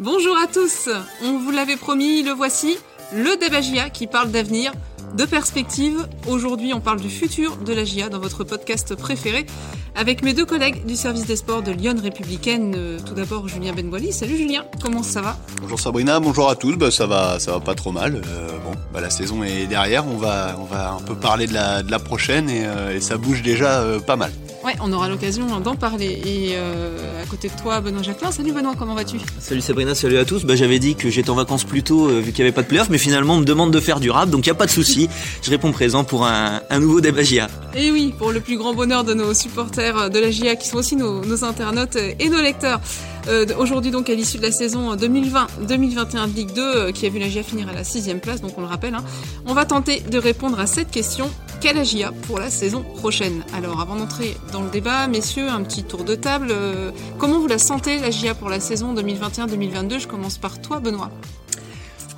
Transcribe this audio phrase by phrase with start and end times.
[0.00, 0.88] Bonjour à tous,
[1.22, 2.76] on vous l'avait promis, le voici,
[3.14, 4.72] le débat GIA qui parle d'avenir,
[5.16, 6.08] de perspective.
[6.26, 9.46] Aujourd'hui, on parle du futur de la GIA dans votre podcast préféré
[9.94, 12.74] avec mes deux collègues du service des sports de Lyon Républicaine.
[12.76, 14.12] Euh, tout d'abord, Julien Benboili.
[14.12, 15.36] Salut Julien, comment ça va?
[15.62, 16.74] Bonjour Sabrina, bonjour à tous.
[16.74, 18.16] Bah, ça va, ça va pas trop mal.
[18.16, 20.08] Euh, bon, bah, la saison est derrière.
[20.08, 23.42] On va, on va un peu parler de la, prochaine et, euh, et ça bouge
[23.42, 24.32] déjà pas mal.
[24.64, 26.22] Ouais, on aura l'occasion d'en parler.
[26.24, 28.32] Et euh, à côté de toi, Benoît Jacquelin.
[28.32, 29.18] Salut Benoît, comment vas-tu?
[29.38, 30.44] Salut Sabrina, salut à tous.
[30.44, 32.62] Bah, j'avais dit que j'étais en vacances plus tôt euh, vu qu'il n'y avait pas
[32.62, 34.58] de playoff, mais finalement on me demande de faire du rap, donc il n'y a
[34.58, 35.10] pas de souci.
[35.42, 37.48] Je réponds présent pour un, un nouveau débat GIA.
[37.74, 40.78] Et oui, pour le plus grand bonheur de nos supporters de la GIA qui sont
[40.78, 42.80] aussi nos, nos internautes et nos lecteurs.
[43.28, 47.08] Euh, Aujourd'hui donc à l'issue de la saison 2020-2021 de Ligue 2 euh, qui a
[47.08, 49.04] vu la GIA finir à la sixième place, donc on le rappelle, hein,
[49.46, 51.30] on va tenter de répondre à cette question.
[51.60, 53.42] Quelle la GIA pour la saison prochaine?
[53.54, 56.48] Alors avant d'entrer dans le débat, messieurs, un petit tour de table.
[56.50, 60.80] Euh, comment vous la sentez la GIA pour la saison 2021-2022 Je commence par toi
[60.80, 61.10] Benoît.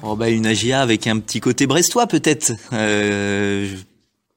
[0.03, 2.53] Oh bah une AGIA avec un petit côté brestois peut-être.
[2.73, 3.69] Euh,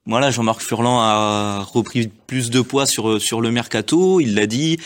[0.10, 4.20] voilà, Jean-Marc Furlan a repris plus de poids sur sur le mercato.
[4.20, 4.78] Il l'a dit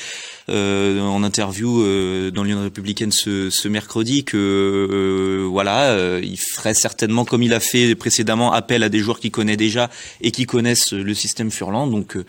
[0.49, 6.37] euh, en interview euh, dans l'Union républicaine ce, ce mercredi que euh, voilà, euh, il
[6.37, 10.31] ferait certainement comme il a fait précédemment appel à des joueurs qu'il connaît déjà et
[10.31, 11.87] qui connaissent le système Furlan.
[11.87, 12.25] Donc euh,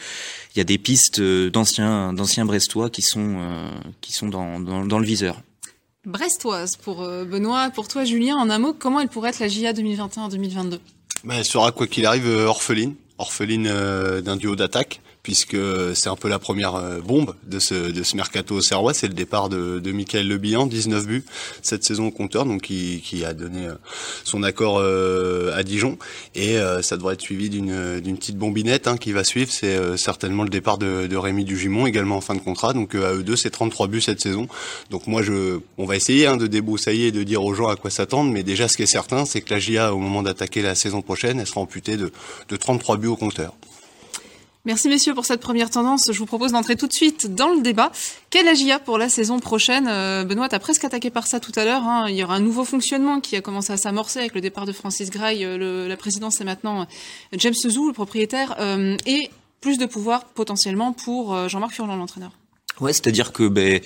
[0.55, 3.39] il y a des pistes euh, d'anciens d'anciens brestois qui sont
[4.01, 5.43] qui sont dans, dans dans le viseur.
[6.07, 9.49] Brestoise pour euh, Benoît, pour toi Julien, en un mot, comment elle pourrait être la
[9.49, 10.79] GIA 2021-2022
[11.25, 15.57] Bah, elle sera quoi qu'il arrive euh, orpheline, orpheline euh, d'un duo d'attaque, puisque
[15.95, 18.93] c'est un peu la première euh, bombe de ce, de ce mercato serrois.
[18.93, 21.25] C'est le départ de, de Michael Le Bihan, 19 buts
[21.63, 23.75] cette saison au compteur, donc qui, a donné euh,
[24.23, 25.99] son accord euh, à Dijon.
[26.35, 29.51] Et ça devrait être suivi d'une petite bombinette hein, qui va suivre.
[29.51, 32.75] C'est certainement le départ de, Rémi Dugimon, également en fin de contrat.
[32.75, 34.47] Donc à eux deux, c'est 33 buts cette saison.
[34.91, 37.77] Donc moi, je, on va essayer hein, de débroussailler et de dire aux gens à
[37.77, 38.31] quoi s'attendre.
[38.31, 41.01] Mais déjà, ce qui est certain, c'est que la GIA, au moment d'attaquer la saison
[41.01, 42.13] prochaine, elle sera amputée de,
[42.49, 43.55] de 33 buts au compteur.
[44.67, 46.09] Merci messieurs pour cette première tendance.
[46.11, 47.93] Je vous propose d'entrer tout de suite dans le débat.
[48.31, 49.87] Quelle AGIA pour la saison prochaine?
[49.89, 51.83] Euh, Benoît, t'as presque attaqué par ça tout à l'heure.
[51.83, 52.07] hein.
[52.09, 54.73] Il y aura un nouveau fonctionnement qui a commencé à s'amorcer avec le départ de
[54.73, 55.45] Francis Graille.
[55.45, 56.85] Euh, la présidence est maintenant euh,
[57.35, 58.57] James Zou, le propriétaire,
[59.07, 59.31] et
[59.61, 62.33] plus de pouvoir potentiellement pour Jean-Marc Furlan, l'entraîneur.
[62.81, 63.81] Ouais, c'est-à-dire que ben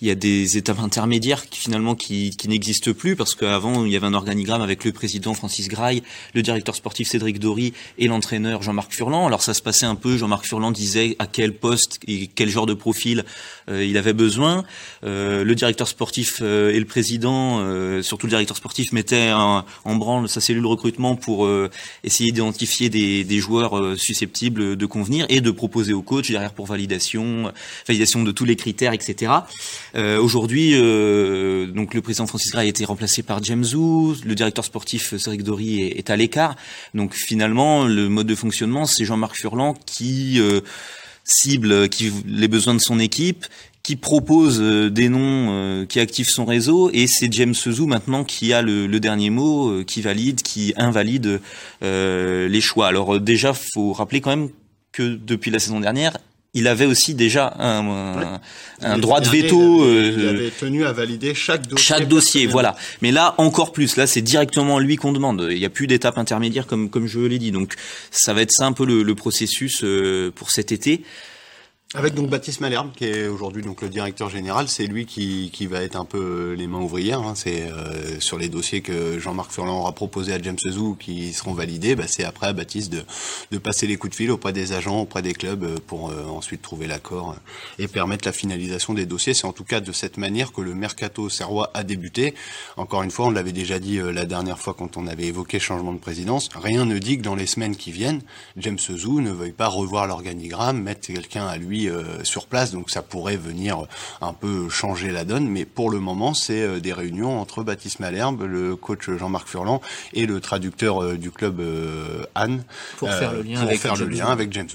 [0.00, 3.92] il y a des étapes intermédiaires qui finalement qui, qui n'existent plus parce qu'avant il
[3.92, 6.02] y avait un organigramme avec le président Francis Graille,
[6.32, 9.26] le directeur sportif Cédric Dory et l'entraîneur Jean-Marc Furlan.
[9.26, 12.64] Alors ça se passait un peu, Jean-Marc Furlan disait à quel poste et quel genre
[12.64, 13.26] de profil
[13.68, 14.64] euh, il avait besoin.
[15.04, 19.66] Euh, le directeur sportif euh, et le président, euh, surtout le directeur sportif, mettaient en,
[19.84, 21.70] en branle sa cellule recrutement pour euh,
[22.04, 26.54] essayer d'identifier des, des joueurs euh, susceptibles de convenir et de proposer au coach derrière
[26.54, 27.52] pour validation,
[27.86, 29.32] validation de tous les critères, etc.
[29.94, 34.34] Euh, Aujourd'hui, euh, donc le président Francis Gray a été remplacé par James Zou, le
[34.34, 36.56] directeur sportif euh, Cédric Dory est, à l'écart.
[36.94, 40.40] Donc finalement, le mode de fonctionnement, c'est Jean-Marc Furlan qui
[41.24, 43.46] cible qui, les besoins de son équipe,
[43.82, 48.62] qui propose des noms, qui active son réseau, et c'est James Zou maintenant qui a
[48.62, 51.40] le, dernier mot, qui valide, qui invalide
[51.82, 52.88] les choix.
[52.88, 54.50] Alors déjà, faut rappeler quand même
[54.92, 56.16] que depuis la saison dernière,
[56.54, 58.40] il avait aussi déjà un, un-
[58.82, 59.84] un L'été droit de veto.
[59.84, 61.84] Il avait, il euh, avait tenu à valider chaque dossier.
[61.86, 62.52] chaque dossier, personnellement.
[62.52, 62.76] voilà.
[63.02, 63.96] Mais là, encore plus.
[63.96, 65.46] Là, c'est directement lui qu'on demande.
[65.50, 67.52] Il n'y a plus d'étape intermédiaire comme comme je l'ai dit.
[67.52, 67.74] Donc,
[68.10, 71.02] ça va être ça un peu le, le processus euh, pour cet été.
[71.92, 75.66] Avec donc Baptiste Malherbe, qui est aujourd'hui donc le directeur général, c'est lui qui, qui
[75.66, 77.18] va être un peu les mains ouvrières.
[77.18, 77.32] hein.
[77.34, 81.52] C'est euh, sur les dossiers que Jean-Marc Furlan aura proposé à James Zou qui seront
[81.52, 81.96] validés.
[81.96, 83.02] Bah, c'est après à Baptiste de,
[83.50, 86.26] de passer les coups de fil auprès des agents, auprès des clubs euh, pour euh,
[86.26, 89.34] ensuite trouver l'accord euh, et permettre la finalisation des dossiers.
[89.34, 92.34] C'est en tout cas de cette manière que le mercato serrois a débuté.
[92.76, 95.58] Encore une fois, on l'avait déjà dit euh, la dernière fois quand on avait évoqué
[95.58, 96.50] changement de présidence.
[96.54, 98.22] Rien ne dit que dans les semaines qui viennent,
[98.56, 102.72] James Zou ne veuille pas revoir l'organigramme, mettre quelqu'un à lui euh, sur place.
[102.72, 103.86] Donc ça pourrait venir
[104.20, 105.48] un peu changer la donne.
[105.48, 109.80] Mais pour le moment, c'est euh, des réunions entre Baptiste Malherbe, le coach Jean-Marc Furlan
[110.12, 112.64] et le traducteur euh, du club euh, Anne
[112.98, 114.68] Pour faire le lien avec faire le James lien avec James.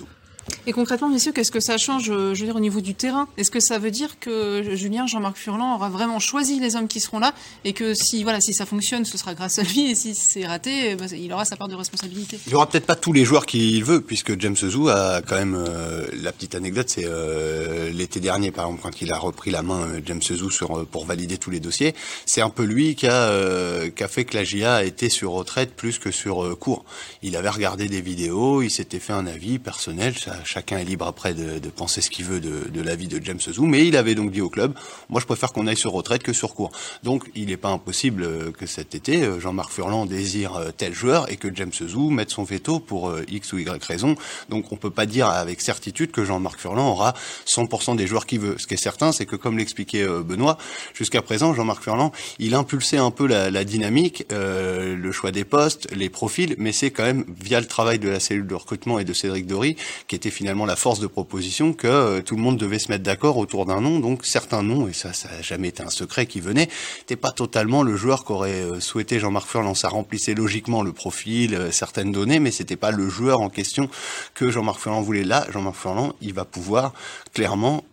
[0.67, 3.27] Et concrètement, messieurs, qu'est-ce que ça change, euh, au niveau du terrain?
[3.37, 6.99] Est-ce que ça veut dire que Julien, Jean-Marc Furlan aura vraiment choisi les hommes qui
[6.99, 7.33] seront là
[7.63, 10.45] et que si, voilà, si ça fonctionne, ce sera grâce à lui et si c'est
[10.45, 13.25] raté, eh ben, il aura sa part de responsabilité Il aura peut-être pas tous les
[13.25, 17.89] joueurs qu'il veut, puisque James Zou a quand même euh, la petite anecdote, c'est euh,
[17.91, 21.05] l'été dernier, par exemple, quand il a repris la main euh, James Zou euh, pour
[21.05, 21.95] valider tous les dossiers,
[22.25, 25.75] c'est un peu lui qui a euh, fait que la GIA a été sur retraite
[25.75, 26.85] plus que sur euh, cours.
[27.21, 31.07] Il avait regardé des vidéos, il s'était fait un avis personnel, ça chacun est libre
[31.07, 33.95] après de, de penser ce qu'il veut de, de l'avis de James Zou, mais il
[33.95, 34.73] avait donc dit au club,
[35.09, 36.71] moi je préfère qu'on aille sur retraite que sur cours.
[37.03, 41.53] Donc il n'est pas impossible que cet été, Jean-Marc Furlan désire tel joueur et que
[41.53, 44.15] James Zou mette son veto pour X ou Y raison.
[44.49, 47.13] Donc on peut pas dire avec certitude que Jean-Marc Furlan aura
[47.47, 48.55] 100% des joueurs qu'il veut.
[48.57, 50.57] Ce qui est certain, c'est que comme l'expliquait Benoît,
[50.93, 55.87] jusqu'à présent, Jean-Marc Furlan, il impulsait un peu la, dynamique, euh, le choix des postes,
[55.93, 59.03] les profils, mais c'est quand même via le travail de la cellule de recrutement et
[59.03, 59.75] de Cédric Dory,
[60.07, 63.37] qui finalement la force de proposition, que euh, tout le monde devait se mettre d'accord
[63.37, 63.99] autour d'un nom.
[63.99, 66.69] Donc certains noms, et ça, ça n'a jamais été un secret qui venait,
[66.99, 69.75] n'étaient pas totalement le joueur qu'aurait euh, souhaité Jean-Marc Furlan.
[69.75, 73.89] Ça remplissait logiquement le profil, euh, certaines données, mais c'était pas le joueur en question
[74.33, 75.23] que Jean-Marc Furlan voulait.
[75.23, 76.93] Là, Jean-Marc Furlan, il va pouvoir
[77.33, 77.83] clairement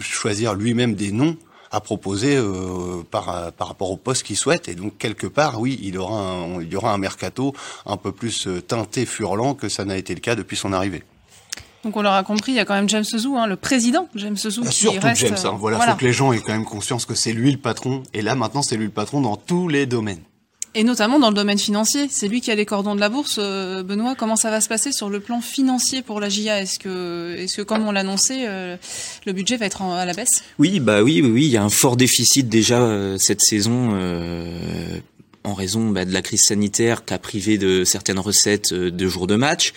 [0.00, 1.36] choisir lui-même des noms
[1.70, 4.68] à proposer euh, par, par rapport au poste qu'il souhaite.
[4.68, 8.10] Et donc, quelque part, oui, il, aura un, il y aura un mercato un peu
[8.12, 11.02] plus teinté, furlant que ça n'a été le cas depuis son arrivée.
[11.88, 14.36] Donc on l'aura compris, il y a quand même James Zou, hein, le président James
[14.36, 14.62] Zou.
[14.62, 15.56] Bah, qui surtout reste, James, hein.
[15.58, 18.02] voilà, voilà, faut que les gens aient quand même conscience que c'est lui le patron.
[18.12, 20.20] Et là, maintenant, c'est lui le patron dans tous les domaines.
[20.74, 23.38] Et notamment dans le domaine financier, c'est lui qui a les cordons de la bourse.
[23.42, 26.78] Euh, Benoît, comment ça va se passer sur le plan financier pour la GIA Est-ce
[26.78, 28.76] que, est-ce que, comme on l'a annoncé, euh,
[29.24, 30.44] le budget va être à la baisse?
[30.58, 33.92] Oui, bah oui, oui, oui, il y a un fort déficit déjà euh, cette saison.
[33.94, 35.00] Euh,
[35.44, 39.26] en raison bah, de la crise sanitaire qui a privé de certaines recettes de jours
[39.26, 39.72] de match.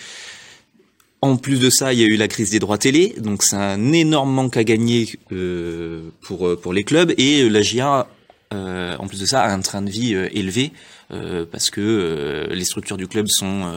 [1.22, 3.56] En plus de ça, il y a eu la crise des droits télé, donc c'est
[3.56, 7.14] un énorme manque à gagner euh, pour pour les clubs.
[7.16, 8.08] Et la GIA
[8.52, 10.72] euh, en plus de ça, a un train de vie euh, élevé
[11.12, 13.70] euh, parce que les structures du club sont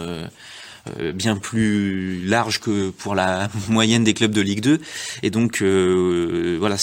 [1.15, 4.79] bien plus larges que pour la moyenne des clubs de Ligue 2
[5.23, 6.77] et donc voilà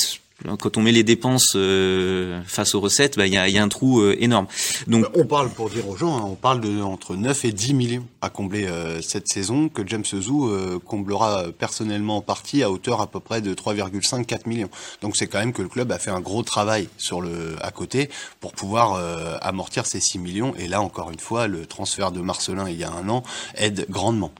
[0.58, 3.62] quand on met les dépenses euh, face aux recettes, bah, il y, a, y, a,
[3.62, 4.46] un trou euh, énorme.
[4.86, 7.74] Donc on parle pour dire aux gens, hein, on parle de entre 9 et 10
[7.74, 10.50] millions à combler euh, cette saison que James Zou
[10.86, 14.70] comblera personnellement en partie à hauteur à peu près de 3,5-4 millions.
[15.00, 17.70] Donc c'est quand même que le club a fait un gros travail sur le à
[17.70, 18.08] côté
[18.40, 19.00] pour pouvoir
[19.42, 20.54] amortir ces 6 millions.
[20.56, 23.22] Et là encore une fois, le transfert de Marcelin il y a un an
[23.56, 24.32] aide grandement.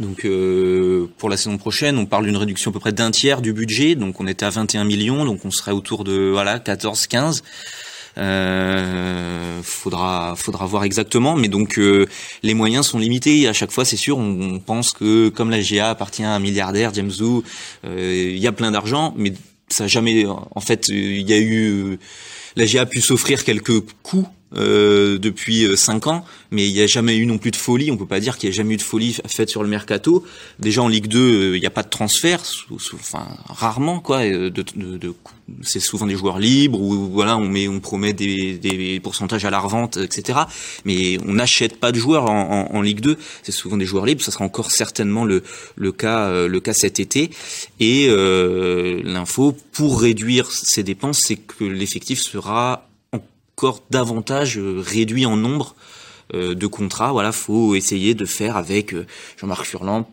[0.00, 3.40] Donc euh, pour la saison prochaine, on parle d'une réduction à peu près d'un tiers
[3.40, 3.94] du budget.
[3.94, 7.42] Donc on était à 21 millions, donc on serait autour de voilà 14, 15.
[8.18, 12.06] Euh, faudra faudra voir exactement, mais donc euh,
[12.42, 13.46] les moyens sont limités.
[13.46, 16.94] À chaque fois, c'est sûr, on, pense que comme la GA appartient à un milliardaire,
[16.94, 17.44] James Zou,
[17.84, 19.34] euh, il y a plein d'argent, mais
[19.68, 20.24] ça jamais.
[20.26, 21.98] En fait, il y a eu
[22.56, 26.80] la GA a pu s'offrir quelques coups euh, depuis euh, cinq ans, mais il n'y
[26.80, 27.90] a jamais eu non plus de folie.
[27.90, 30.24] On peut pas dire qu'il n'y a jamais eu de folie faite sur le mercato.
[30.60, 32.42] Déjà en Ligue 2, euh, il n'y a pas de transfert,
[32.94, 34.24] enfin rarement quoi.
[34.24, 34.64] De,
[35.62, 39.50] c'est souvent des joueurs libres ou voilà, on met, on promet des, des pourcentages à
[39.50, 40.40] la revente, etc.
[40.84, 43.16] Mais on n'achète pas de joueurs en, en, en Ligue 2.
[43.42, 44.22] C'est souvent des joueurs libres.
[44.22, 45.42] Ça sera encore certainement le,
[45.76, 47.30] le cas, le cas cet été.
[47.80, 52.85] Et euh, l'info pour réduire ces dépenses, c'est que l'effectif sera
[53.58, 55.76] encore davantage euh, réduit en nombre
[56.34, 57.12] euh, de contrats.
[57.12, 59.06] Voilà, faut essayer de faire avec euh,
[59.38, 60.06] Jean-Marc Furlan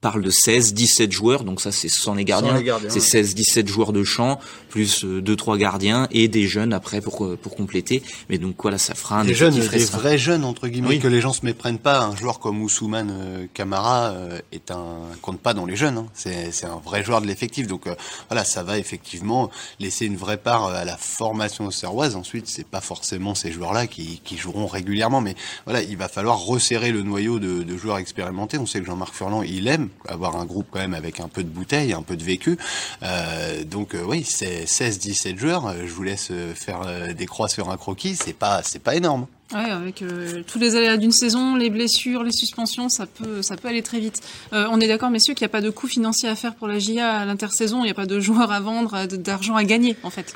[0.00, 3.66] parle de 16, 17 joueurs, donc ça c'est sans les gardiens, gardiens c'est 16, 17
[3.66, 8.02] joueurs de champ, plus 2, 3 gardiens et des jeunes après pour, pour compléter.
[8.28, 10.98] Mais donc voilà, ça fera un des jeunes, des vrais jeunes entre guillemets, oui.
[11.00, 12.00] que les gens se méprennent pas.
[12.00, 15.98] Un joueur comme Ousmane euh, Camara euh, est un compte pas dans les jeunes.
[15.98, 16.06] Hein.
[16.14, 17.66] C'est un vrai joueur de l'effectif.
[17.66, 17.94] Donc euh,
[18.28, 22.16] voilà, ça va effectivement laisser une vraie part à la formation serroise.
[22.16, 25.34] Ensuite, c'est pas forcément ces joueurs-là qui, qui joueront régulièrement, mais
[25.64, 28.58] voilà, il va falloir resserrer le noyau de, de joueurs expérimentés.
[28.58, 31.42] On sait que Jean-Marc Furlan, il aime avoir un groupe quand même avec un peu
[31.42, 32.58] de bouteille, un peu de vécu.
[33.02, 35.74] Euh, donc euh, oui, c'est 16-17 joueurs.
[35.84, 38.16] Je vous laisse faire euh, des croix sur un croquis.
[38.16, 39.26] C'est pas, c'est pas énorme.
[39.52, 43.56] Ouais, avec euh, tous les aléas d'une saison, les blessures, les suspensions, ça peut, ça
[43.56, 44.20] peut aller très vite.
[44.52, 46.68] Euh, on est d'accord, messieurs, qu'il n'y a pas de coût financier à faire pour
[46.68, 47.78] la GIA à l'intersaison.
[47.78, 50.34] Il n'y a pas de joueurs à vendre, d'argent à gagner, en fait.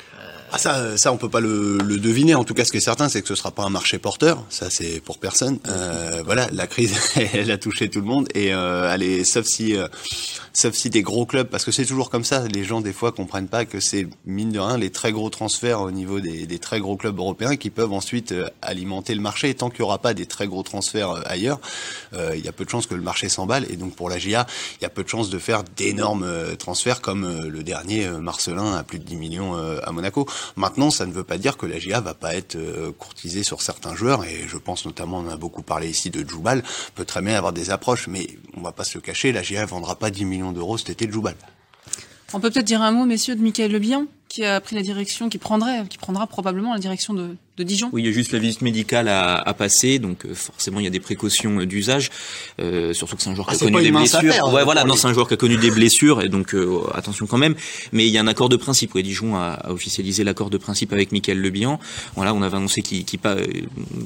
[0.55, 2.35] Ah, ça, ça, on peut pas le, le, deviner.
[2.35, 4.45] En tout cas, ce qui est certain, c'est que ce sera pas un marché porteur.
[4.49, 5.57] Ça, c'est pour personne.
[5.67, 6.95] Euh, voilà, la crise,
[7.33, 8.27] elle a touché tout le monde.
[8.35, 9.87] Et euh, allez, sauf si, euh,
[10.53, 12.47] sauf si des gros clubs, parce que c'est toujours comme ça.
[12.47, 15.81] Les gens des fois comprennent pas que c'est mine de rien les très gros transferts
[15.81, 19.49] au niveau des, des très gros clubs européens qui peuvent ensuite euh, alimenter le marché.
[19.49, 21.59] Et tant qu'il y aura pas des très gros transferts euh, ailleurs,
[22.13, 23.65] euh, il y a peu de chances que le marché s'emballe.
[23.71, 24.45] Et donc pour la GIA,
[24.79, 26.27] il y a peu de chances de faire d'énormes
[26.59, 30.27] transferts comme le dernier Marcelin à plus de 10 millions à Monaco.
[30.55, 33.61] Maintenant, ça ne veut pas dire que la GIA va pas être euh, courtisée sur
[33.61, 36.63] certains joueurs, et je pense notamment, on a beaucoup parlé ici de Djoubal,
[36.95, 39.65] peut très bien avoir des approches, mais on va pas se le cacher, la GIA
[39.65, 41.35] vendra pas 10 millions d'euros cet été de Djoubal.
[42.33, 43.79] On peut peut-être dire un mot, messieurs, de Michael Le
[44.33, 47.91] qui a pris la direction, qui prendrait, qui prendra probablement la direction de, de Dijon.
[47.93, 50.85] Oui, il y a juste la visite médicale à, à passer, donc euh, forcément il
[50.85, 52.09] y a des précautions euh, d'usage,
[52.59, 54.17] euh, surtout que c'est un joueur Ah, qui a connu pas des blessures.
[54.17, 56.79] affaire, ouais, voilà, non, c'est un joueur qui a connu des blessures et donc euh,
[56.95, 57.53] attention quand même.
[57.91, 58.95] Mais il y a un accord de principe.
[58.95, 61.79] Oui, Dijon a, a officialisé l'accord de principe avec Michael Lebihan.
[62.15, 63.45] Voilà, on avait annoncé qu'il qu'il pas euh,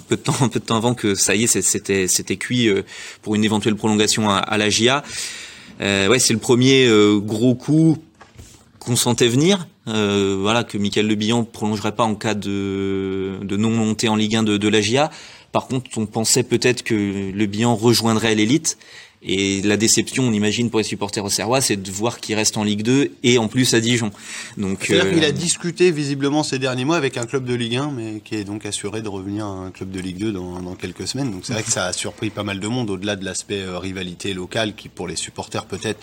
[0.10, 2.82] peu de temps, peu de temps avant que ça y est, c'était c'était cuit euh,
[3.22, 5.04] pour une éventuelle prolongation à, à la GIA.
[5.80, 7.98] Euh, ouais, c'est le premier euh, gros coup
[8.80, 9.68] qu'on sentait venir.
[9.88, 14.16] Euh, voilà, que Michael Le Bihan prolongerait pas en cas de, de non montée en
[14.16, 15.10] Ligue 1 de, de la GIA.
[15.52, 16.94] Par contre, on pensait peut-être que
[17.32, 18.78] Le Bihan rejoindrait l'élite.
[19.24, 22.56] Et la déception, on imagine pour les supporters au Serrois, c'est de voir qu'il reste
[22.56, 24.12] en Ligue 2 et en plus à Dijon.
[24.58, 27.78] Donc, C'est-à-dire euh, qu'il a discuté visiblement ces derniers mois avec un club de Ligue
[27.78, 30.62] 1, mais qui est donc assuré de revenir à un club de Ligue 2 dans,
[30.62, 31.32] dans quelques semaines.
[31.32, 33.80] Donc c'est vrai que ça a surpris pas mal de monde, au-delà de l'aspect euh,
[33.80, 36.00] rivalité locale, qui pour les supporters peut-être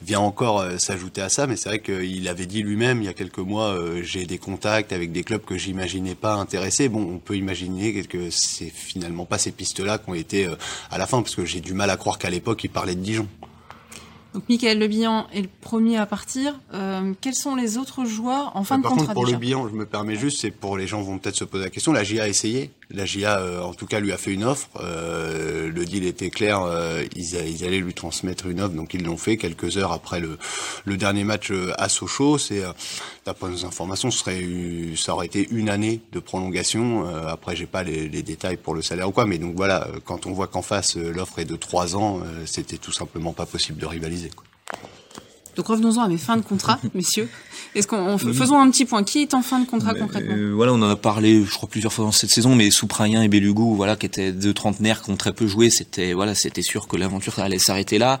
[0.00, 1.46] vient encore euh, s'ajouter à ça.
[1.46, 4.38] Mais c'est vrai qu'il avait dit lui-même il y a quelques mois, euh, j'ai des
[4.38, 6.88] contacts avec des clubs que j'imaginais pas intéressés.
[6.88, 10.54] Bon, on peut imaginer que c'est finalement pas ces pistes-là qui ont été euh,
[10.90, 13.00] à la fin, parce que j'ai du mal à croire qu'à l'époque il parlait de
[13.00, 13.28] Dijon.
[14.34, 16.58] Donc Michael Le Bihan est le premier à partir.
[16.72, 19.40] Euh, quels sont les autres joueurs en fin de Par contrat contre, pour déjà le
[19.40, 21.92] bilan, je me permets juste, c'est pour les gens vont peut-être se poser la question.
[21.92, 22.70] La GIA a essayé.
[22.94, 24.68] La GIA, euh, en tout cas, lui a fait une offre.
[24.80, 26.60] Euh, le deal était clair.
[26.62, 30.20] euh, ils, ils allaient lui transmettre une offre, donc ils l'ont fait quelques heures après
[30.20, 30.38] le,
[30.84, 32.38] le dernier match à Sochaux.
[32.38, 32.62] C'est,
[33.24, 34.44] d'après nos informations, ce serait,
[34.96, 37.06] ça aurait été une année de prolongation.
[37.26, 40.26] Après, j'ai pas les, les détails pour le salaire ou quoi, mais donc voilà, quand
[40.26, 43.86] on voit qu'en face l'offre est de trois ans, c'était tout simplement pas possible de
[43.86, 44.30] rivaliser.
[44.30, 44.44] Quoi.
[45.56, 47.28] Donc revenons-en à mes fins de contrat, messieurs.
[47.74, 50.34] Est-ce qu'on faisons un petit point Qui est en fin de contrat concrètement?
[50.36, 53.22] Euh, voilà, on en a parlé, je crois plusieurs fois dans cette saison, mais Souprayen
[53.22, 56.62] et Belugou, voilà, qui étaient deux trentenaires qui ont très peu joué, c'était voilà, c'était
[56.62, 58.20] sûr que l'aventure allait s'arrêter là.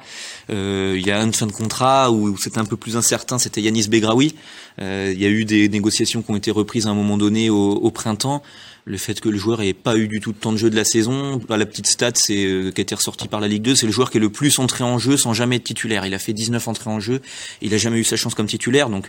[0.50, 3.60] Euh, Il y a une fin de contrat où c'était un peu plus incertain, c'était
[3.60, 4.34] Yanis Begraoui.
[4.80, 7.50] Euh, Il y a eu des négociations qui ont été reprises à un moment donné
[7.50, 8.42] au, au printemps.
[8.84, 10.74] Le fait que le joueur ait pas eu du tout de temps de jeu de
[10.74, 13.62] la saison, bah, la petite stat c'est euh, qui a été ressortie par la Ligue
[13.62, 16.04] 2, c'est le joueur qui est le plus entré en jeu sans jamais être titulaire.
[16.04, 17.20] Il a fait 19 entrées en jeu,
[17.60, 19.06] il a jamais eu sa chance comme titulaire, donc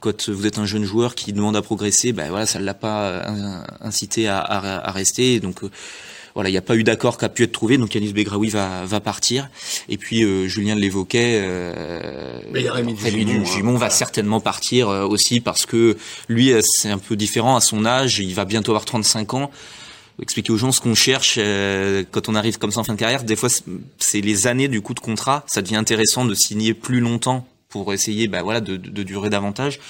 [0.00, 2.72] quand vous êtes un jeune joueur qui demande à progresser, ben voilà, ça ne l'a
[2.72, 5.40] pas euh, incité à rester.
[5.40, 5.70] Donc euh,
[6.34, 7.78] voilà, il n'y a pas eu d'accord qui a pu être trouvé.
[7.78, 9.48] Donc Yanis Begraoui va, va partir.
[9.88, 11.40] Et puis euh, Julien l'évoquait.
[11.42, 13.90] Euh, Mais Rémi hein, va voilà.
[13.90, 15.96] certainement partir euh, aussi parce que
[16.28, 18.18] lui, euh, c'est un peu différent à son âge.
[18.18, 19.50] Il va bientôt avoir 35 ans
[20.22, 22.98] expliquer aux gens ce qu'on cherche euh, quand on arrive comme ça en fin de
[22.98, 23.24] carrière.
[23.24, 23.64] Des fois, c'est-
[23.98, 25.44] c'est les années du coup de contrat.
[25.46, 29.30] Ça devient intéressant de signer plus longtemps pour essayer, bah voilà, de, de, de durer
[29.30, 29.80] davantage.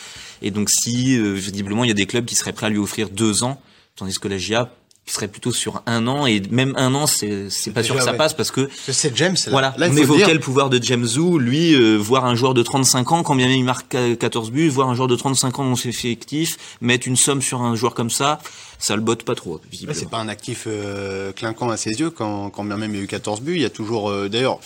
[0.40, 2.78] Et donc, si euh, visiblement il y a des clubs qui seraient prêts à lui
[2.78, 3.60] offrir deux ans,
[3.96, 4.70] tandis que la GIA
[5.06, 8.12] serait plutôt sur un an et même un an, c'est c'est pas sûr que ça
[8.12, 8.16] ouais.
[8.16, 9.34] passe parce que C'est James.
[9.46, 9.50] Là.
[9.50, 10.34] voilà, Là, il on évoquait dire.
[10.34, 13.48] le pouvoir de James Zou, lui, euh, voir un joueur de 35 ans, quand bien
[13.48, 16.58] même il marque euh, 14 buts, voir un joueur de 35 ans dans ses effectifs,
[16.80, 18.38] mettre une somme sur un joueur comme ça,
[18.78, 19.98] ça le botte pas trop, Ouais, visiblement.
[19.98, 23.00] c'est pas un actif euh, clinquant à ses yeux quand, quand bien même il y
[23.00, 23.56] a eu 14 buts.
[23.56, 24.60] Il y a toujours, euh, d'ailleurs,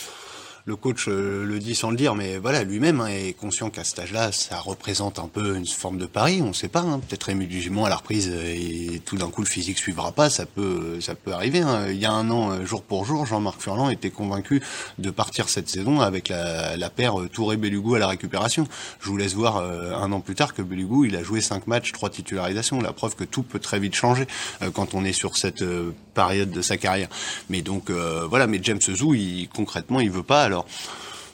[0.67, 3.85] le coach euh, le dit sans le dire, mais voilà, lui-même hein, est conscient qu'à
[3.85, 6.41] cet âge-là, ça représente un peu une forme de pari.
[6.41, 6.81] On sait pas.
[6.81, 10.13] Hein, Peut-être Rémi Dugimon à la reprise euh, et tout d'un coup le physique suivra
[10.13, 10.31] pas.
[10.31, 11.61] Ça peut, ça peut arriver.
[11.61, 11.89] hein.
[11.91, 14.63] Il y a un an, euh, jour pour jour, Jean-Marc Furlan était convaincu
[14.99, 18.67] de partir cette saison avec la, la paire Touré-Belugou à la récupération.
[19.01, 21.67] Je vous laisse voir euh, un an plus tard que Belugou, il a joué cinq
[21.67, 22.81] matchs, trois titularisations.
[22.81, 24.27] La preuve que tout peut très vite changer
[24.63, 27.09] euh, quand on est sur cette euh, période de sa carrière.
[27.51, 30.49] Mais donc voilà, mais James Zou, il, concrètement, il veut pas.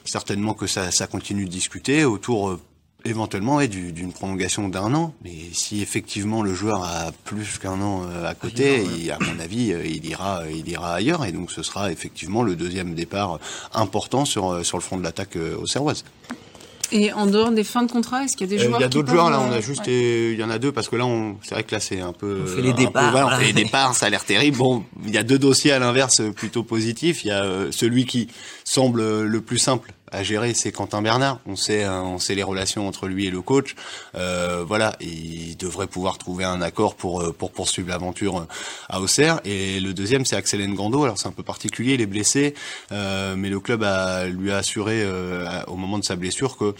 [0.05, 2.49] Certainement que ça, ça continue de discuter autour.
[2.49, 2.59] euh,
[3.03, 7.81] éventuellement ouais, du- d'une prolongation d'un an, mais si effectivement le joueur a plus qu'un
[7.81, 11.31] an euh, à côté, il- à mon avis, euh, il ira, il ira ailleurs, et
[11.31, 13.39] donc ce sera effectivement le deuxième départ
[13.73, 15.65] important sur sur le front de l'attaque euh, au.
[16.91, 18.83] Et en dehors des fins de contrat, est-ce qu'il y a des Euh, joueurs Il
[18.83, 20.31] y a d'autres joueurs là, euh, on a juste, ouais.
[20.33, 22.11] il y en a deux parce que là, on, c'est vrai que là c'est un
[22.13, 24.57] peu, On fait les peu- départs, voilà, on fait les départs, ça a l'air terrible.
[24.57, 27.23] Bon, il y a deux dossiers à l'inverse plutôt positifs.
[27.23, 28.27] Il y a euh, celui qui
[28.65, 31.39] semble le plus simple à gérer, c'est Quentin Bernard.
[31.45, 33.75] On sait, hein, on sait les relations entre lui et le coach.
[34.15, 38.47] Euh, voilà, il devrait pouvoir trouver un accord pour euh, pour poursuivre l'aventure euh,
[38.89, 39.39] à Auxerre.
[39.45, 41.03] Et le deuxième, c'est Axel Ngando.
[41.03, 42.53] Alors c'est un peu particulier, il est blessé,
[42.91, 43.85] euh, mais le club
[44.29, 45.05] lui a assuré
[45.67, 46.75] au moment de sa blessure que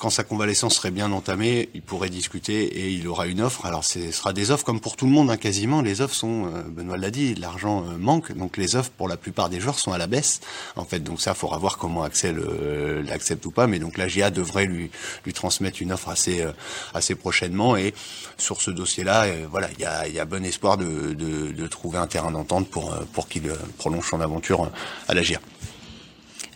[0.00, 3.66] quand sa convalescence serait bien entamée, il pourrait discuter et il aura une offre.
[3.66, 5.82] Alors ce sera des offres comme pour tout le monde, hein, quasiment.
[5.82, 9.18] Les offres sont, euh, Benoît l'a dit, l'argent euh, manque, donc les offres pour la
[9.18, 10.40] plupart des joueurs sont à la baisse.
[10.76, 13.66] En fait, donc ça, faudra voir comment Axel euh, l'accepte ou pas.
[13.66, 14.90] Mais donc la GIA devrait lui
[15.26, 16.46] lui transmettre une offre assez
[16.94, 17.76] assez prochainement.
[17.76, 17.92] Et
[18.38, 22.68] sur ce dossier-là, voilà, il y a, il bon espoir de, trouver un terrain d'entente
[22.70, 24.70] pour qu'il prolonge son aventure
[25.08, 25.40] à la GIA.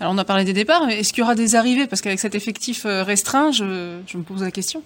[0.00, 1.86] Alors on a parlé des départs, mais est-ce qu'il y aura des arrivées?
[1.86, 4.82] Parce qu'avec cet effectif euh, restreint, je, je me pose la question.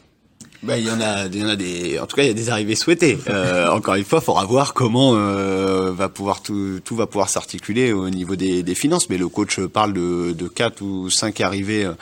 [0.63, 1.99] Bah, il y en a, il y en a des.
[1.99, 3.19] En tout cas, il y a des arrivées souhaitées.
[3.29, 7.29] Euh, encore une fois, il faudra voir comment euh, va pouvoir tout, tout va pouvoir
[7.29, 9.09] s'articuler au niveau des, des, finances.
[9.09, 11.93] Mais le coach parle de, de 4 ou 5 arrivées euh,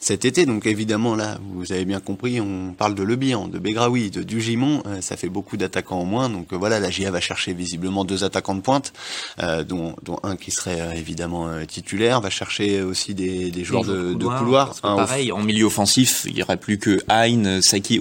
[0.00, 0.46] cet été.
[0.46, 4.22] Donc évidemment, là, vous avez bien compris, on parle de Le Bihan, de Begraoui, de
[4.22, 4.82] Dugimon.
[4.86, 6.28] Euh, ça fait beaucoup d'attaquants en moins.
[6.28, 8.92] Donc voilà, la GIA va chercher visiblement deux attaquants de pointe,
[9.66, 12.20] dont, dont un qui serait évidemment titulaire.
[12.20, 14.74] Va chercher aussi des, des joueurs de, de couloir.
[14.80, 17.98] pareil, en milieu offensif, il y aurait plus que Hein, Saki,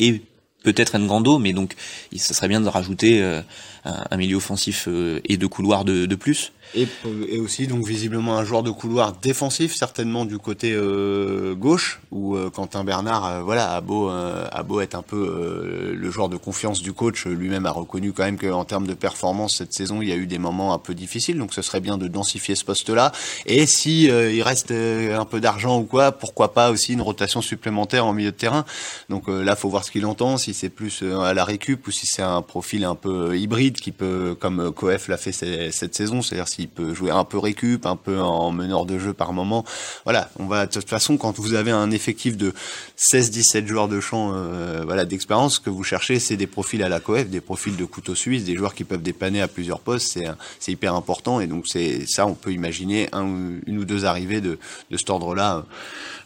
[0.00, 0.22] Et
[0.62, 1.74] peut-être Ngrando, mais donc
[2.16, 3.42] ce serait bien de rajouter euh,
[3.84, 6.52] un, milieu offensif euh, et de couloir de, de plus.
[6.76, 6.88] Et,
[7.28, 12.36] et, aussi donc visiblement un joueur de couloir défensif certainement du côté euh, gauche où
[12.36, 16.36] euh, Quentin Bernard euh, voilà a beau a beau être un peu le joueur de
[16.36, 20.08] confiance du coach lui-même a reconnu quand même qu'en termes de performance cette saison il
[20.08, 21.38] y a eu des moments un peu difficiles.
[21.38, 23.12] Donc ce serait bien de densifier ce poste-là.
[23.46, 28.06] Et si il reste un peu d'argent ou quoi pourquoi pas aussi une rotation supplémentaire
[28.06, 28.64] en milieu de terrain.
[29.08, 32.06] Donc là faut voir ce qu'il entend si c'est plus à la récup ou si
[32.06, 36.22] c'est un profil un peu hybride qui peut comme Coef l'a fait cette saison.
[36.22, 39.32] C'est-à-dire si il peut jouer un peu récup, un peu en meneur de jeu par
[39.32, 39.64] moment.
[40.04, 42.52] Voilà, on va de toute façon quand vous avez un effectif de
[42.98, 46.88] 16-17 joueurs de champ euh, voilà d'expérience, ce que vous cherchez c'est des profils à
[46.88, 50.18] la coef, des profils de couteau suisse, des joueurs qui peuvent dépanner à plusieurs postes,
[50.58, 53.26] c'est hyper important et donc c'est ça on peut imaginer un,
[53.66, 54.58] une ou deux arrivées de
[54.90, 55.64] de cet ordre-là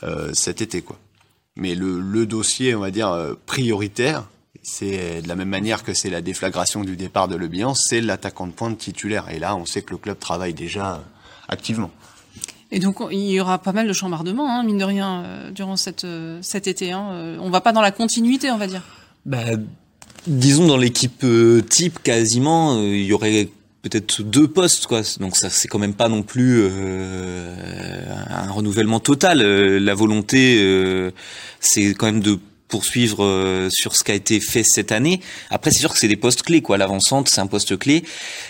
[0.02, 0.97] euh, cet été quoi.
[1.59, 4.25] Mais le, le dossier, on va dire, euh, prioritaire,
[4.62, 8.47] c'est de la même manière que c'est la déflagration du départ de Le c'est l'attaquant
[8.47, 9.28] de pointe titulaire.
[9.31, 11.02] Et là, on sait que le club travaille déjà
[11.49, 11.90] activement.
[12.71, 15.76] Et donc il y aura pas mal de chambardements, hein, mine de rien, euh, durant
[15.76, 16.93] cette, euh, cet été.
[16.93, 17.09] Hein.
[17.12, 18.83] Euh, on va pas dans la continuité, on va dire.
[19.25, 19.45] Bah,
[20.26, 21.25] disons dans l'équipe
[21.71, 23.49] type, quasiment, il y aurait
[23.83, 25.00] peut-être deux postes, quoi.
[25.19, 29.40] Donc ça, c'est quand même pas non plus un renouvellement total.
[29.40, 31.12] la volonté,
[31.61, 32.38] c'est quand même de
[32.69, 35.21] poursuivre euh, sur ce qui a été fait cette année.
[35.51, 36.79] Après, c'est sûr que c'est des postes clés, quoi.
[36.79, 38.05] L'avancante, c'est un poste clé.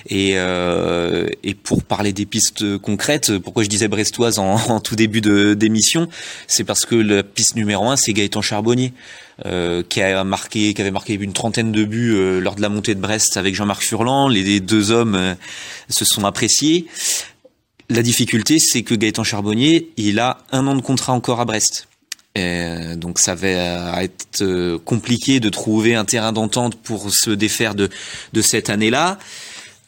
[0.08, 5.20] Et, euh, et pour parler des pistes concrètes, pourquoi je disais brestoise en, tout début
[5.20, 6.08] de d'émission,
[6.46, 8.92] c'est parce que la piste numéro un, c'est Gaëtan Charbonnier.
[9.46, 12.68] Euh, qui a marqué, qui avait marqué une trentaine de buts euh, lors de la
[12.68, 14.26] montée de Brest avec Jean-Marc Furlan.
[14.26, 15.34] Les deux hommes euh,
[15.88, 16.86] se sont appréciés.
[17.88, 21.87] La difficulté, c'est que Gaëtan Charbonnier, il a un an de contrat encore à Brest.
[22.38, 27.74] Euh, donc ça va être euh, compliqué de trouver un terrain d'entente pour se défaire
[27.74, 27.88] de,
[28.32, 29.18] de cette année-là.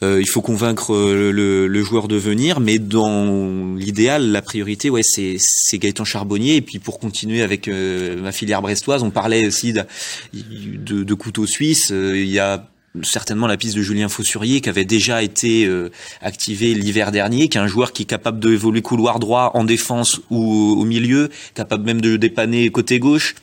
[0.02, 5.02] Euh, il faut convaincre le, le, joueur de venir, mais dans l'idéal, la priorité, ouais,
[5.02, 6.56] c'est, c'est Gaëtan Charbonnier.
[6.56, 9.84] Et puis pour continuer avec ma filière brestoise, on parlait aussi de,
[10.32, 11.90] de, de couteau suisse.
[11.90, 12.66] il y a
[13.02, 17.58] certainement la piste de Julien Faussurier qui avait déjà été euh, activé l'hiver dernier, qui
[17.58, 21.84] est un joueur qui est capable d'évoluer couloir droit en défense ou au milieu, capable
[21.84, 23.34] même de dépanner côté gauche.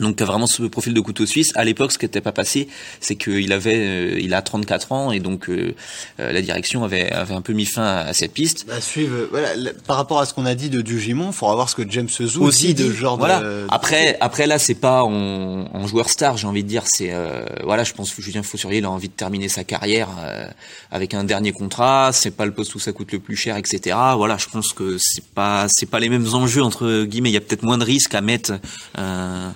[0.00, 1.52] Donc tu as vraiment ce profil de couteau suisse.
[1.54, 2.68] À l'époque, ce qui n'était pas passé,
[3.00, 5.74] c'est qu'il avait, euh, il a 34 ans et donc euh,
[6.18, 8.66] euh, la direction avait, avait un peu mis fin à, cette piste.
[8.66, 9.48] Bah, suivre, voilà,
[9.86, 12.08] par rapport à ce qu'on a dit de Dugimon, il faudra voir ce que James
[12.08, 13.18] Zou aussi dit de genre.
[13.18, 13.42] Voilà.
[13.68, 16.84] Après, après là, c'est pas en, en, joueur star, j'ai envie de dire.
[16.86, 17.12] C'est
[17.64, 20.08] voilà, je pense que Julien Faussurier, il a envie de terminer sa carrière
[20.90, 22.10] avec un dernier contrat.
[22.12, 23.96] C'est pas le poste où ça coûte le plus cher, etc.
[24.16, 27.30] Voilà, je pense que c'est pas, c'est pas les mêmes enjeux entre guillemets.
[27.30, 28.54] Il y a peut-être moins de risques à mettre
[28.96, 29.54] un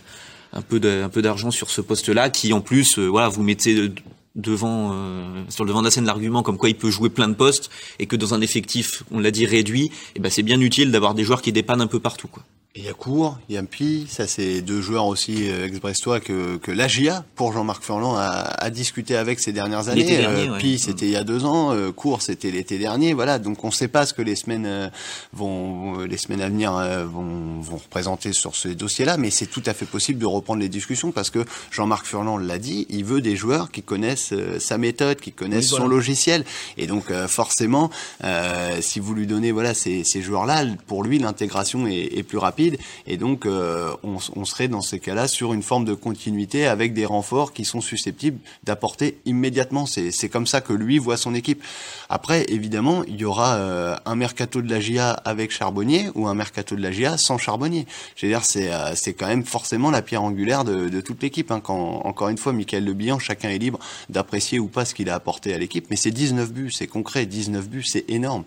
[0.62, 3.90] peu un peu d'argent sur ce poste-là, qui en plus, euh, voilà, vous mettez
[4.34, 7.28] devant euh, sur le devant de la scène l'argument comme quoi il peut jouer plein
[7.28, 10.42] de postes et que dans un effectif, on l'a dit réduit, et eh ben c'est
[10.42, 12.44] bien utile d'avoir des joueurs qui dépannent un peu partout, quoi.
[12.76, 16.18] Il y a Cour, il y a Mpi, ça c'est deux joueurs aussi euh, ex-brestois
[16.18, 20.02] que, que l'AGIA, pour Jean-Marc Furlan, a, a, discuté avec ces dernières années.
[20.02, 23.38] Dernier, euh, Pi c'était il y a deux ans, euh, Cour c'était l'été dernier, voilà.
[23.38, 24.88] Donc on ne sait pas ce que les semaines euh,
[25.32, 29.72] vont, les semaines à venir vont, vont représenter sur ce dossier-là, mais c'est tout à
[29.72, 33.37] fait possible de reprendre les discussions parce que Jean-Marc Furlan l'a dit, il veut des
[33.37, 36.44] joueurs qui connaissent sa méthode, qui connaissent son logiciel,
[36.76, 37.90] et donc forcément,
[38.80, 42.63] si vous lui donnez voilà ces, ces joueurs-là, pour lui l'intégration est, est plus rapide
[43.07, 47.07] et donc euh, on, serait dans ces cas-là sur une forme de continuité avec des
[47.07, 49.87] renforts qui sont susceptibles d'apporter immédiatement.
[49.87, 51.62] C'est comme ça que lui voit son équipe.
[52.09, 56.35] Après, évidemment, il y aura euh, un mercato de la GIA avec Charbonnier ou un
[56.35, 57.87] mercato de la GIA sans Charbonnier.
[58.16, 61.50] Je veux dire, c'est euh, c'est quand même forcément la pierre angulaire de, toute l'équipe.
[61.50, 61.61] Hein.
[61.61, 65.11] Quand encore une fois, Michael Le Bihan, chacun est libre d'apprécier ou pas ce qu'il
[65.11, 68.44] a apporté à l'équipe, mais c'est 19 buts, c'est concret, 19 buts, c'est énorme.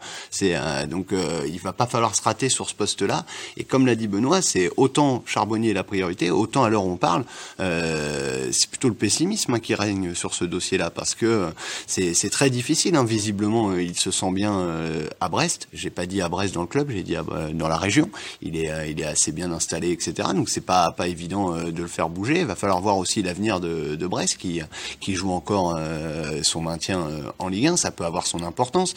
[0.87, 3.25] Donc il va pas falloir se rater sur ce poste-là.
[3.57, 7.23] Et comme l'a dit Benoît, c'est autant Charbonnier la priorité, autant à où on parle,
[7.59, 11.49] euh, c'est plutôt le pessimisme hein, qui règne sur ce dossier-là, parce que
[11.87, 12.95] c'est très difficile.
[12.95, 13.03] Hein.
[13.03, 14.67] Visiblement, il se sent bien
[15.19, 15.67] à Brest.
[15.73, 17.15] J'ai pas dit à Brest dans le club, j'ai dit
[17.53, 18.09] dans la région.
[18.41, 18.69] Il est,
[19.03, 20.29] assez bien installé, etc.
[20.33, 22.41] Donc c'est pas pas évident de le faire bouger.
[22.41, 25.79] Il va falloir voir aussi l'avenir de, Brest, qui joue encore
[26.43, 27.07] son maintien
[27.39, 27.77] en Ligue 1.
[27.77, 28.93] Ça peut avoir son importance.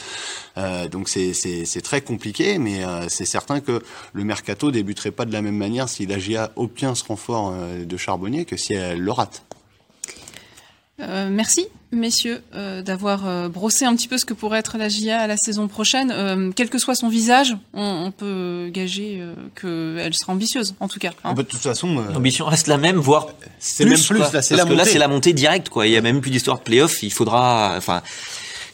[0.90, 4.70] donc c'est très compliqué, mais euh, c'est certain que le mercato
[5.00, 8.44] débuterait pas de la même manière si la GIA obtient ce renfort euh, de Charbonnier
[8.44, 9.42] que si elle le rate.
[11.00, 12.42] Euh, merci, messieurs,
[12.84, 16.52] d'avoir brossé un petit peu ce que pourrait être la GIA à la saison prochaine.
[16.54, 19.24] quel que soit son visage, on, peut gager
[19.58, 21.12] qu'elle sera ambitieuse, en tout cas.
[21.24, 21.32] Hein.
[21.32, 24.18] de toute façon, l'ambition reste la même, voire c'est même plus.
[24.18, 25.86] Là, parce que là, c'est la montée directe, quoi.
[25.86, 27.02] Il y a même plus d'histoire de playoff.
[27.02, 28.02] Il faudra, enfin,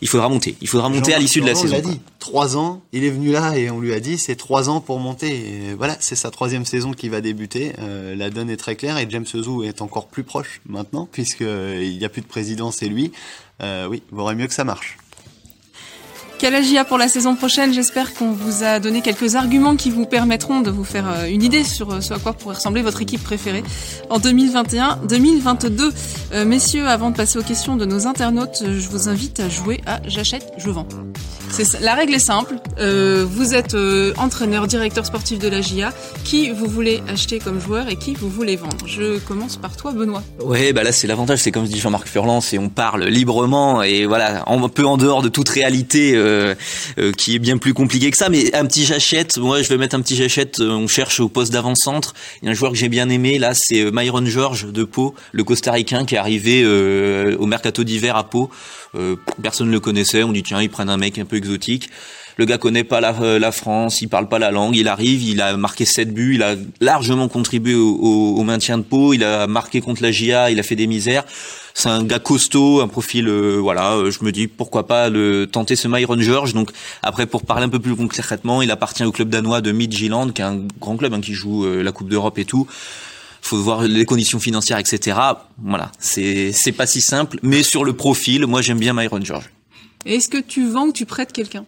[0.01, 0.57] il faudra monter.
[0.61, 1.79] Il faudra monter à l'issue de la saison.
[1.79, 2.01] dit.
[2.19, 4.99] Trois ans, il est venu là et on lui a dit c'est trois ans pour
[4.99, 5.29] monter.
[5.29, 7.73] Et voilà, c'est sa troisième saison qui va débuter.
[7.79, 11.97] Euh, la donne est très claire et James Zou est encore plus proche maintenant puisqu'il
[11.99, 13.13] n'y a plus de président, c'est lui.
[13.63, 14.99] Euh, oui, il vaudrait mieux que ça marche.
[16.38, 20.61] Calagia pour la saison prochaine, j'espère qu'on vous a donné quelques arguments qui vous permettront
[20.61, 23.22] de vous faire euh, une idée sur euh, ce à quoi pourrait ressembler votre équipe
[23.22, 23.64] préférée
[24.11, 25.92] en 2021-2022.
[26.33, 29.81] Euh, messieurs, avant de passer aux questions de nos internautes, je vous invite à jouer
[29.87, 30.87] à J'achète, je vends.
[31.81, 32.55] La règle est simple.
[32.79, 33.77] vous êtes
[34.19, 35.93] entraîneur, directeur sportif de la GIA.
[36.25, 38.87] Qui vous voulez acheter comme joueur et qui vous voulez vendre?
[38.87, 40.23] Je commence par toi, Benoît.
[40.41, 44.07] Ouais, bah là c'est l'avantage, c'est comme dit Jean-Marc Furlan, c'est on parle librement et
[44.07, 46.55] voilà, un peu en dehors de toute réalité euh,
[46.99, 48.29] euh, qui est bien plus compliqué que ça.
[48.29, 50.61] Mais un petit jachette, moi je vais mettre un petit jachette.
[50.61, 52.15] Euh, on cherche au poste d'avant-centre.
[52.43, 55.15] Il y a un joueur que j'ai bien aimé là, c'est Myron George de Pau,
[55.33, 58.51] le Costa-Ricain qui est arrivé au mercato d'hiver à Pau.
[59.43, 60.23] personne ne le connaissait.
[60.23, 61.90] On dit tiens, ils prennent un mec un peu exotique.
[62.38, 65.40] Le gars connaît pas la, la, France, il parle pas la langue, il arrive, il
[65.40, 69.46] a marqué 7 buts, il a largement contribué au, au, maintien de Pau, il a
[69.46, 71.25] marqué contre la GIA, il a fait des misères.
[71.72, 73.94] C'est un gars costaud, un profil, euh, voilà.
[73.94, 76.53] Euh, je me dis pourquoi pas le tenter ce Myron George.
[76.53, 76.72] Donc
[77.03, 80.42] après, pour parler un peu plus concrètement, il appartient au club danois de Midtjylland, qui
[80.42, 82.66] est un grand club hein, qui joue euh, la Coupe d'Europe et tout
[83.42, 85.16] faut voir les conditions financières, etc.
[85.62, 89.44] Voilà, c'est pas si simple, mais sur le profil, moi j'aime bien Myron George.
[90.07, 91.64] Est-ce que tu vends ou tu prêtes quelqu'un?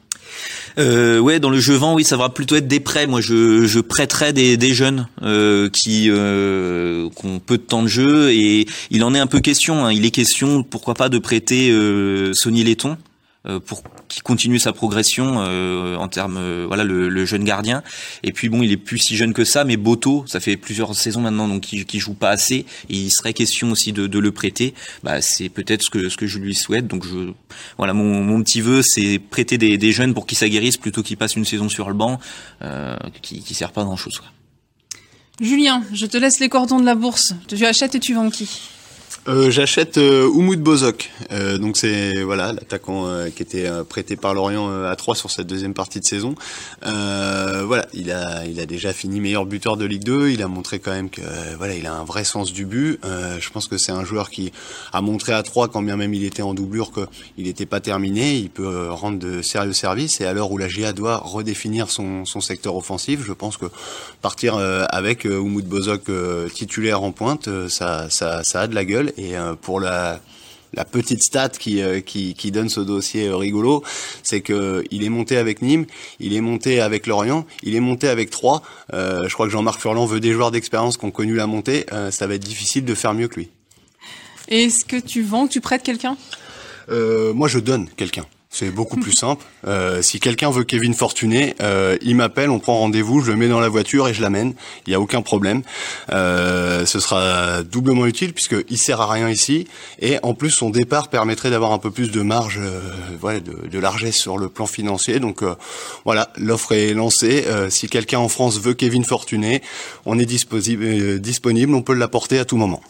[0.78, 3.06] Euh, ouais, dans le jeu vent, oui, ça va plutôt être des prêts.
[3.06, 7.88] Moi, je, je prêterais des, des jeunes euh, qui, euh, ont peu de temps de
[7.88, 9.84] jeu et il en est un peu question.
[9.84, 9.92] Hein.
[9.92, 12.96] Il est question, pourquoi pas, de prêter euh, Sonny Letton
[13.64, 17.82] pour qu'il continue sa progression euh, en termes euh, voilà le, jeune gardien.
[18.22, 20.94] Et puis bon il est plus si jeune que ça mais Boto ça fait plusieurs
[20.94, 22.66] saisons maintenant donc qui, qui joue pas assez.
[22.90, 24.74] Et il serait question aussi de, de le prêter.
[25.04, 26.88] Bah c'est peut-être ce que ce que je lui souhaite.
[26.88, 27.32] Donc je
[27.76, 31.16] voilà mon, mon petit vœu c'est prêter des, des jeunes pour qu'ils s'aguerrissent plutôt qu'ils
[31.16, 32.18] passent une saison sur le banc
[32.62, 34.28] euh, qui qui sert pas grand chose quoi.
[35.40, 37.34] Julien je te laisse les cordons de la bourse.
[37.46, 38.48] Tu achètes et tu vends qui?
[39.28, 41.10] Euh, J'achète euh, Bozok.
[41.32, 45.30] Euh, donc c'est voilà l'attaquant euh, qui était euh, prêté par Lorient à 3 sur
[45.30, 46.34] cette deuxième partie de saison.
[46.82, 50.30] voilà, il a il a déjà fini meilleur buteur de Ligue 2.
[50.30, 51.20] Il a montré quand même que
[51.58, 52.98] voilà il a un vrai sens du but.
[53.04, 54.52] je pense que c'est un joueur qui
[54.92, 58.36] a montré à 3 quand bien même il était en doublure qu'il n'était pas terminé.
[58.36, 62.24] Il peut rendre de sérieux services et à l'heure où la GA doit redéfinir son,
[62.24, 63.66] son secteur offensif, je pense que
[64.22, 64.56] partir
[64.90, 66.10] avec Oumoud Bozok
[66.54, 70.20] titulaire en pointe, ça, ça ça a de la gueule et euh, pour la,
[70.74, 73.82] la petite stat qui, euh, qui, qui, donne ce dossier euh, rigolo,
[74.22, 75.86] c'est que il est monté avec Nîmes,
[76.20, 78.62] il est monté avec Lorient, il est monté avec Troyes.
[78.92, 81.84] je crois que Jean-Marc Furlan veut des joueurs d'expérience qui ont connu la montée.
[82.10, 83.50] ça va être difficile de faire mieux que lui.
[84.48, 86.16] Est-ce que tu vends, tu prêtes quelqu'un?
[86.88, 88.24] Moi, je donne quelqu'un.
[88.58, 89.44] C'est beaucoup plus simple.
[89.68, 93.46] Euh, si quelqu'un veut Kevin Fortuné, euh, il m'appelle, on prend rendez-vous, je le mets
[93.46, 94.52] dans la voiture et je l'amène.
[94.84, 95.62] Il n'y a aucun problème.
[96.10, 99.68] Euh, ce sera doublement utile puisqu'il sert à rien ici.
[100.00, 102.58] Et en plus, son départ permettrait d'avoir un peu plus de marge,
[103.20, 105.20] voilà, de, largesse sur le plan financier.
[105.20, 105.44] Donc
[106.04, 107.44] voilà, l'offre est lancée.
[107.68, 109.62] si quelqu'un en France veut Kevin Fortuné,
[110.04, 112.82] on est disponible, on peut l'apporter à tout moment.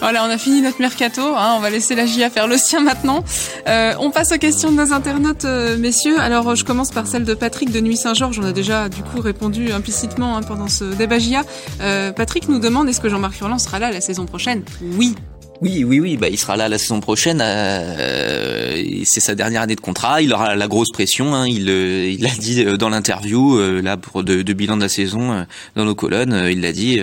[0.00, 1.22] Voilà, on a fini notre mercato.
[1.22, 3.24] Hein, on va laisser la GIA faire le sien maintenant.
[3.66, 6.20] Euh, on passe aux questions de nos internautes, euh, messieurs.
[6.20, 8.38] Alors, je commence par celle de Patrick de Nuit Saint-Georges.
[8.38, 11.44] On a déjà, du coup, répondu implicitement hein, pendant ce débat GIA.
[11.80, 14.62] Euh, Patrick nous demande est-ce que Jean-Marc Furlan sera là la saison prochaine?
[14.82, 15.14] Oui.
[15.62, 17.38] Oui, oui, oui, bah, il sera là la saison prochaine.
[17.38, 20.20] c'est sa dernière année de contrat.
[20.20, 21.34] Il aura la grosse pression.
[21.34, 21.48] Hein.
[21.48, 25.84] Il, il l'a dit dans l'interview là pour de, de, bilan de la saison dans
[25.86, 26.48] nos colonnes.
[26.50, 27.00] il l'a dit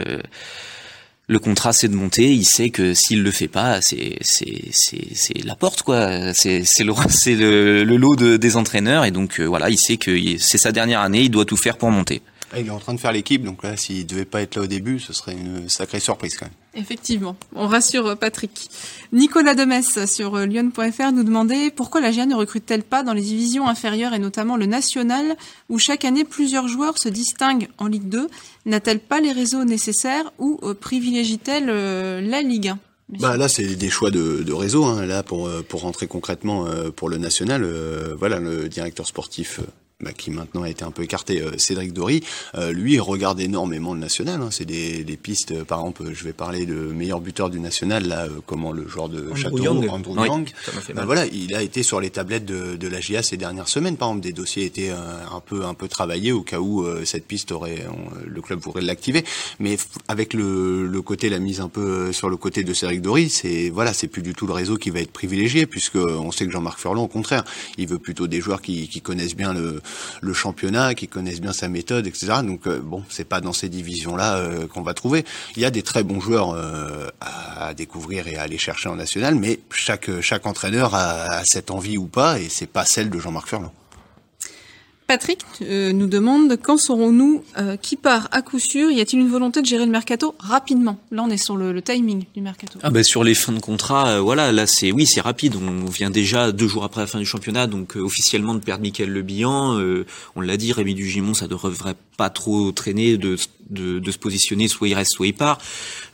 [1.33, 5.43] le contrat c'est de monter, il sait que s'il le fait pas, c'est c'est c'est
[5.43, 9.45] la porte quoi, c'est c'est le c'est le, lot de, des entraîneurs et donc euh,
[9.45, 12.21] voilà, il sait que c'est sa dernière année, il doit tout faire pour monter.
[12.55, 14.61] Ah, il est en train de faire l'équipe, donc là, s'il devait pas être là
[14.61, 16.53] au début, ce serait une sacrée surprise quand même.
[16.75, 18.69] Effectivement, on rassure euh, Patrick.
[19.11, 23.23] Nicolas Demes sur euh, lyon.fr nous demandait pourquoi la GIA ne recrute-t-elle pas dans les
[23.23, 25.35] divisions inférieures et notamment le national
[25.69, 28.29] où chaque année plusieurs joueurs se distinguent en Ligue 2
[28.65, 32.79] N'a-t-elle pas les réseaux nécessaires ou euh, privilégie-t-elle la Ligue 1
[33.19, 35.05] bah là c'est des choix de, de réseau hein.
[35.05, 37.63] là pour pour rentrer concrètement pour le national
[38.17, 39.59] voilà le directeur sportif
[40.01, 42.23] bah, qui maintenant a été un peu écarté, euh, Cédric Dory,
[42.55, 44.41] euh, lui regarde énormément le national.
[44.41, 44.49] Hein.
[44.51, 48.25] C'est des, des, pistes, par exemple, je vais parler de meilleur buteur du national, là,
[48.25, 50.49] euh, comment le joueur de Châteauroux, Andrew Young.
[50.93, 53.95] Bah, voilà, il a été sur les tablettes de, de la GIA ces dernières semaines,
[53.95, 57.51] par exemple, des dossiers étaient un peu un peu travaillés au cas où cette piste
[57.51, 57.85] aurait,
[58.25, 59.23] le club pourrait l'activer.
[59.59, 59.77] Mais
[60.07, 63.69] avec le, le, côté, la mise un peu sur le côté de Cédric Dory, c'est
[63.69, 66.51] voilà, c'est plus du tout le réseau qui va être privilégié, puisque on sait que
[66.51, 67.45] Jean-Marc Furlan, au contraire,
[67.77, 69.81] il veut plutôt des joueurs qui, qui connaissent bien le
[70.21, 72.33] le championnat, qui connaissent bien sa méthode, etc.
[72.43, 75.25] Donc euh, bon, c'est pas dans ces divisions-là euh, qu'on va trouver.
[75.55, 78.95] Il y a des très bons joueurs euh, à, découvrir et à aller chercher en
[78.95, 83.47] national, mais chaque entraîneur a, cette envie ou pas, et c'est pas celle de Jean-Marc
[83.47, 83.71] Furlan.
[85.13, 89.29] Patrick euh, nous demande quand saurons-nous euh, qui part à coup sûr Y a-t-il une
[89.29, 90.97] volonté de gérer le mercato rapidement?
[91.11, 92.79] Là, on est sur le, timing du mercato.
[92.81, 95.55] Ah ben sur les fins de contrat, euh, voilà, là c'est oui, c'est rapide.
[95.55, 99.09] On vient déjà deux jours après la fin du championnat, donc officiellement de perdre Michael
[99.09, 99.79] Le Bihan.
[100.35, 103.37] on l'a dit, Rémi Dugimon, ça devrait pas trop traîner de,
[103.69, 105.59] de, de, se positionner, soit il reste, soit il part.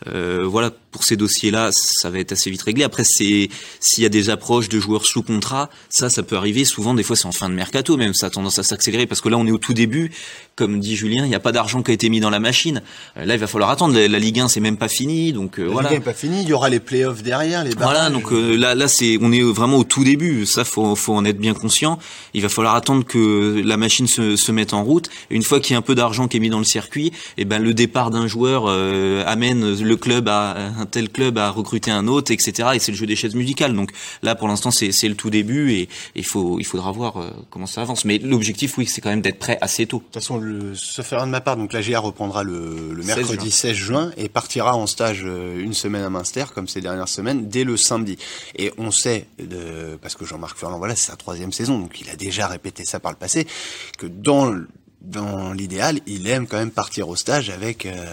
[0.05, 2.83] voilà, pour ces dossiers-là, ça va être assez vite réglé.
[2.83, 3.49] Après, s'il
[3.97, 6.65] y a des approches de joueurs sous contrat, ça, ça peut arriver.
[6.65, 8.13] Souvent, des fois, c'est en fin de mercato même.
[8.13, 10.11] Ça a tendance à s'accélérer parce que là, on est au tout début.
[10.59, 12.81] Comme dit Julien, il n'y a pas d'argent qui a été mis dans la machine.
[13.17, 13.97] Euh, là, il va falloir attendre.
[13.97, 15.31] La, Ligue 1, c'est même pas fini.
[15.31, 15.89] Donc euh, la voilà.
[15.89, 16.41] Ligue 1 n'est pas fini.
[16.41, 17.95] Il y aura les playoffs derrière, les barrages.
[17.95, 18.09] Voilà.
[18.09, 20.45] Donc euh, là, là, c'est on est vraiment au tout début.
[20.45, 21.97] Ça, faut, faut en être bien conscient.
[22.33, 25.09] Il va falloir attendre que la machine se, se mette en route.
[25.31, 27.07] Et une fois qu'il y a un peu d'argent qui est mis dans le circuit,
[27.07, 28.67] et eh ben le départ d'un joueur
[29.27, 32.69] amène le club à un tel club à recruter un autre, etc.
[32.75, 33.73] Et c'est le jeu des chaises musicales.
[33.73, 33.91] Donc
[34.23, 37.65] là, pour l'instant, c'est le tout début et il faut il faudra voir euh, comment
[37.65, 38.05] ça avance.
[38.05, 39.97] Mais l'objectif, oui, c'est quand même d'être prêt assez tôt.
[39.97, 43.03] De toute façon, le, ce faire de ma part, donc la GA reprendra le, le
[43.03, 44.11] mercredi 16 juin.
[44.17, 47.77] et partira en stage euh, une semaine à Münster, comme ces dernières semaines, dès le
[47.77, 48.17] samedi.
[48.57, 52.09] Et on sait, de, parce que Jean-Marc Furlan, voilà, c'est sa troisième saison, donc il
[52.09, 53.47] a déjà répété ça par le passé,
[53.97, 54.53] que dans
[55.01, 58.05] dans l'idéal, il aime quand même partir au stage avec, euh,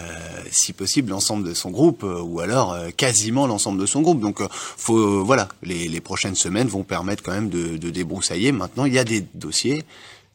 [0.51, 4.21] si possible, l'ensemble de son groupe, euh, ou alors euh, quasiment l'ensemble de son groupe.
[4.21, 8.51] Donc, faut, voilà, les, les, prochaines semaines vont permettre quand même de, de débroussailler.
[8.51, 9.83] Maintenant, il y a des dossiers,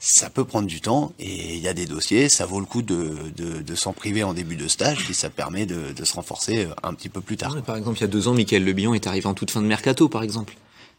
[0.04, 2.82] ça peut prendre du temps, et il y a des dossiers, ça vaut le coup
[2.82, 6.14] de, de, de s'en priver en début de stage, puis ça permet de, de se
[6.14, 7.56] renforcer un petit peu plus tard.
[7.62, 9.66] par exemple, il y a deux ans, Michael Le est arrivé en toute fin de
[9.66, 10.54] mercato, par exemple.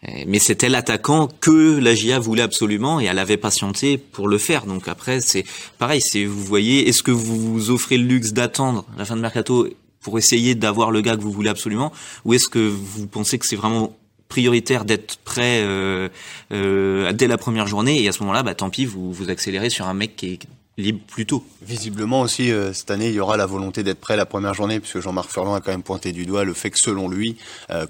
[0.07, 4.37] Euh, mais c'était l'attaquant que la GIA voulait absolument et elle avait patienté pour le
[4.37, 4.65] faire.
[4.65, 5.43] Donc après, c'est
[5.77, 6.01] pareil.
[6.01, 9.67] C'est vous voyez, est-ce que vous vous offrez le luxe d'attendre la fin de mercato
[10.01, 11.91] pour essayer d'avoir le gars que vous voulez absolument,
[12.25, 13.95] ou est-ce que vous pensez que c'est vraiment
[14.27, 16.09] prioritaire d'être prêt euh,
[16.51, 19.69] euh, dès la première journée et à ce moment-là, bah tant pis, vous vous accélérez
[19.69, 20.39] sur un mec qui est
[20.79, 21.45] libre plus tôt.
[21.61, 24.79] Visiblement aussi, euh, cette année, il y aura la volonté d'être prêt la première journée,
[24.79, 27.37] puisque Jean-Marc Furlan a quand même pointé du doigt le fait que selon lui,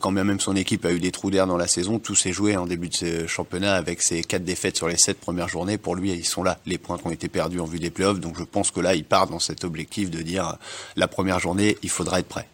[0.02, 2.34] quand bien même son équipe a eu des trous d'air dans la saison, tout s'est
[2.34, 5.78] joué en début de ce championnat avec ses quatre défaites sur les sept premières journées.
[5.78, 8.19] Pour lui, ils sont là, les points qui ont été perdus en vue des playoffs.
[8.19, 10.58] Donc je pense que là, il part dans cet objectif de dire
[10.98, 12.48] la première journée, il faudra être prêt.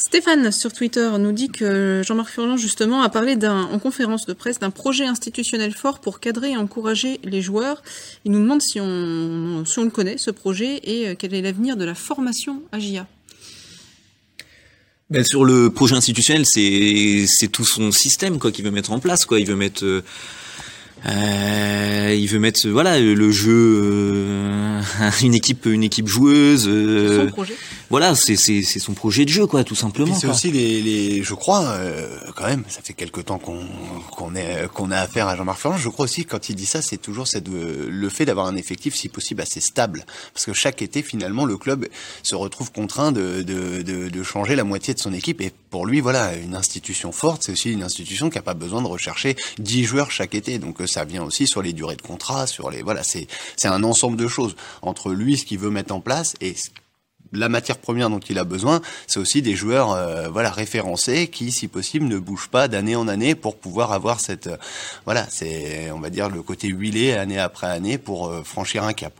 [0.00, 4.58] Stéphane sur Twitter nous dit que Jean-Marc Furlan justement a parlé en conférence de presse
[4.58, 7.82] d'un projet institutionnel fort pour cadrer et encourager les joueurs.
[8.24, 11.42] Il nous demande si on, si on le connaît ce projet et euh, quel est
[11.42, 13.06] l'avenir de la formation à GIA.
[15.10, 19.00] Ben sur le projet institutionnel, c'est c'est tout son système quoi qu'il veut mettre en
[19.00, 19.38] place quoi.
[19.38, 20.02] Il veut mettre euh,
[21.06, 24.82] euh, il veut mettre voilà le jeu euh,
[25.22, 27.56] une équipe une équipe joueuse euh, son projet.
[27.90, 31.64] Voilà c'est son projet de jeu quoi tout simplement c'est aussi les, les je crois
[31.64, 33.66] euh, quand même ça fait quelque temps qu'on
[34.12, 35.76] qu'on est qu'on a affaire à Jean-Marc Ferrand.
[35.76, 38.94] Je crois aussi quand il dit ça c'est toujours cette le fait d'avoir un effectif
[38.94, 40.04] si possible assez stable.
[40.32, 41.88] Parce que chaque été finalement le club
[42.22, 45.40] se retrouve contraint de de de, de changer la moitié de son équipe.
[45.40, 48.82] Et pour lui voilà une institution forte c'est aussi une institution qui a pas besoin
[48.82, 50.58] de rechercher 10 joueurs chaque été.
[50.58, 53.26] Donc ça vient aussi sur les durées de contrat, sur les voilà, c'est
[53.56, 54.56] c'est un ensemble de choses.
[54.82, 56.54] Entre lui ce qu'il veut mettre en place et
[57.32, 61.52] la matière première dont il a besoin, c'est aussi des joueurs euh, voilà référencés qui,
[61.52, 64.56] si possible, ne bougent pas d'année en année pour pouvoir avoir cette euh,
[65.04, 68.92] voilà, c'est on va dire le côté huilé année après année pour euh, franchir un
[68.92, 69.12] cap.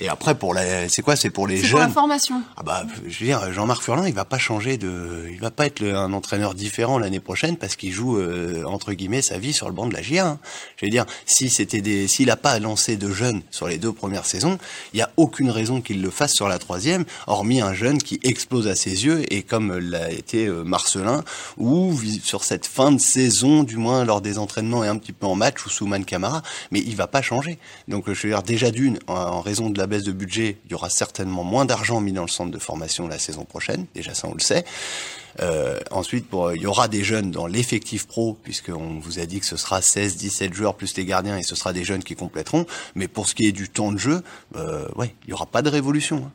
[0.00, 1.70] Et après, pour la, c'est quoi C'est pour les jeunes.
[1.70, 2.42] pour la formation.
[2.56, 5.66] Ah bah, je veux dire, Jean-Marc Furlan, il va pas changer de, il va pas
[5.66, 9.52] être le- un entraîneur différent l'année prochaine parce qu'il joue euh, entre guillemets sa vie
[9.52, 10.26] sur le banc de la GIA.
[10.26, 10.38] hein.
[10.76, 13.92] Je veux dire, si c'était des, s'il a pas lancé de jeunes sur les deux
[13.92, 14.58] premières saisons,
[14.94, 18.18] il y a aucune raison qu'il le fasse sur la troisième, hormis un jeune qui
[18.24, 21.22] explose à ses yeux et comme l'a été euh, Marcelin
[21.56, 25.26] ou sur cette fin de saison, du moins lors des entraînements et un petit peu
[25.26, 27.58] en match ou Souman Camara, mais il va pas changer.
[27.86, 30.72] Donc je veux dire, déjà d'une, en, en raison de la baisse de budget, il
[30.72, 33.86] y aura certainement moins d'argent mis dans le centre de formation la saison prochaine.
[33.94, 34.64] Déjà ça, on le sait.
[35.40, 39.46] Euh, ensuite, il y aura des jeunes dans l'effectif pro, puisqu'on vous a dit que
[39.46, 42.66] ce sera 16, 17 joueurs plus les gardiens, et ce sera des jeunes qui compléteront.
[42.94, 44.22] Mais pour ce qui est du temps de jeu,
[44.56, 44.88] euh,
[45.26, 46.24] il y aura pas de révolution.
[46.26, 46.32] hein.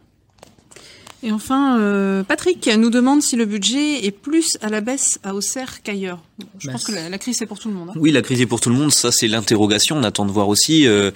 [1.21, 5.33] Et enfin, euh, Patrick nous demande si le budget est plus à la baisse à
[5.33, 6.19] Auxerre qu'ailleurs.
[6.59, 7.89] Je Bah, pense que la, la crise c'est pour tout le monde.
[7.89, 7.93] hein.
[7.97, 10.47] Oui, la crise est pour tout le monde, ça c'est l'interrogation, on attend de voir
[10.47, 10.87] aussi.
[10.87, 11.11] euh,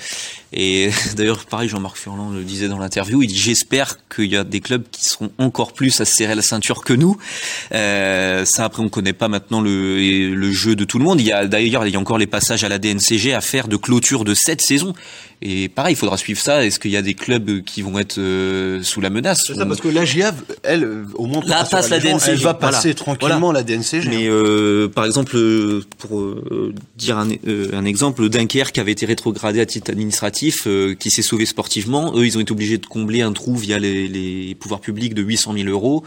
[0.52, 4.44] et d'ailleurs, pareil, Jean-Marc Furlan le disait dans l'interview, il dit j'espère qu'il y a
[4.44, 7.18] des clubs qui seront encore plus à se serrer la ceinture que nous.
[7.74, 11.20] Euh, ça après, on connaît pas maintenant le, le jeu de tout le monde.
[11.22, 13.68] Il y a d'ailleurs, il y a encore les passages à la DNCG à faire
[13.68, 14.94] de clôture de cette saison.
[15.46, 16.66] Et pareil, il faudra suivre ça.
[16.66, 19.66] Est-ce qu'il y a des clubs qui vont être euh, sous la menace C'est ça,
[19.66, 20.34] parce que la GIA,
[20.64, 22.78] elle, au moins, Là, passe la gens, DNCG, elle va voilà.
[22.78, 24.08] passer tranquillement la DNCG.
[24.08, 29.06] Mais euh, par exemple, euh, pour euh, dire un, euh, un exemple, Dunkerque avait été
[29.06, 30.68] rétrogradé à titre administratif,
[31.00, 32.14] qui s'est sauvé sportivement.
[32.16, 35.22] Eux, ils ont été obligés de combler un trou via les, les pouvoirs publics de
[35.22, 36.04] 800 000 euros.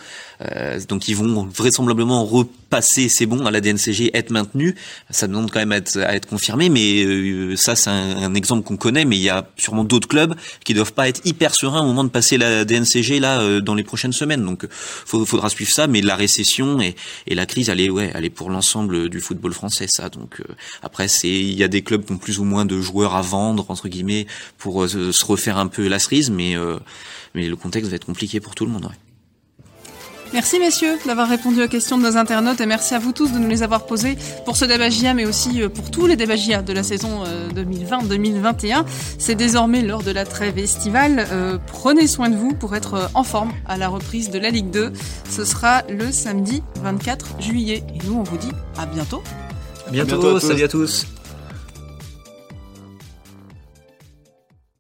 [0.88, 2.24] Donc, ils vont vraisemblablement
[2.66, 4.74] repasser, c'est bon, à la DNCG, être maintenus.
[5.10, 8.34] Ça demande quand même à être, à être confirmé, mais euh, ça, c'est un, un
[8.34, 9.04] exemple qu'on connaît.
[9.04, 12.04] Mais il y a sûrement d'autres clubs qui doivent pas être hyper sereins au moment
[12.04, 14.44] de passer la DNCG là euh, dans les prochaines semaines.
[14.44, 15.86] Donc, faut, faudra suivre ça.
[15.86, 19.20] Mais la récession et, et la crise, elle est, ouais, elle est pour l'ensemble du
[19.20, 20.08] football français, ça.
[20.08, 20.44] Donc, euh,
[20.82, 23.22] après, c'est, il y a des clubs qui ont plus ou moins de joueurs à
[23.22, 24.26] vendre entre guillemets
[24.58, 26.78] pour euh, se refaire un peu la cerise, mais euh,
[27.34, 28.86] mais le contexte va être compliqué pour tout le monde.
[28.86, 29.05] Ouais.
[30.36, 33.38] Merci messieurs d'avoir répondu aux questions de nos internautes et merci à vous tous de
[33.38, 36.36] nous les avoir posées pour ce débat JA mais aussi euh, pour tous les débats
[36.36, 38.84] JA de la saison euh, 2020-2021.
[39.18, 41.26] C'est désormais l'heure de la trêve estivale.
[41.32, 44.50] Euh, prenez soin de vous pour être euh, en forme à la reprise de la
[44.50, 44.92] Ligue 2.
[45.30, 47.82] Ce sera le samedi 24 juillet.
[47.94, 49.22] Et nous on vous dit à bientôt.
[49.86, 50.48] À bientôt, bientôt à tous.
[50.48, 51.06] salut à tous.